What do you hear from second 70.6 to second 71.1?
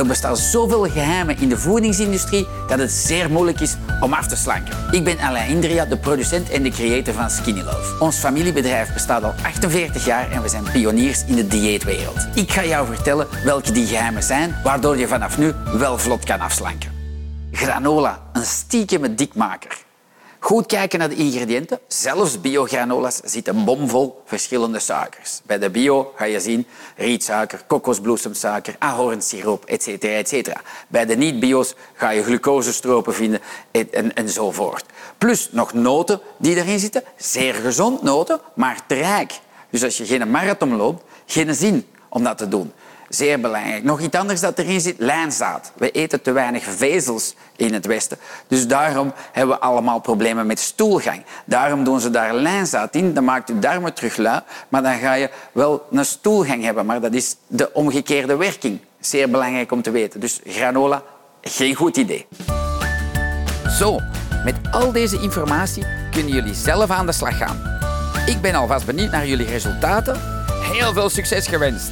Heel veel